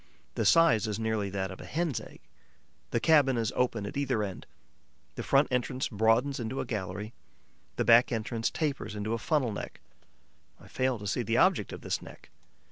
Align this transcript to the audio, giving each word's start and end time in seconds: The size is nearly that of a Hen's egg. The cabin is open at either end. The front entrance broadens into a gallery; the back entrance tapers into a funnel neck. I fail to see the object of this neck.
The 0.33 0.45
size 0.47 0.87
is 0.87 0.97
nearly 0.97 1.29
that 1.29 1.51
of 1.51 1.61
a 1.61 1.65
Hen's 1.65 2.01
egg. 2.01 2.21
The 2.89 2.99
cabin 2.99 3.37
is 3.37 3.53
open 3.55 3.85
at 3.85 3.95
either 3.95 4.23
end. 4.23 4.47
The 5.13 5.21
front 5.21 5.47
entrance 5.51 5.87
broadens 5.89 6.39
into 6.39 6.59
a 6.59 6.65
gallery; 6.65 7.13
the 7.75 7.85
back 7.85 8.11
entrance 8.11 8.49
tapers 8.49 8.95
into 8.95 9.13
a 9.13 9.19
funnel 9.19 9.51
neck. 9.51 9.79
I 10.59 10.67
fail 10.67 10.97
to 10.97 11.05
see 11.05 11.21
the 11.21 11.37
object 11.37 11.71
of 11.71 11.81
this 11.81 12.01
neck. 12.01 12.31